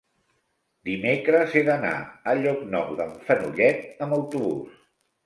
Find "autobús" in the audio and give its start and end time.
4.19-4.81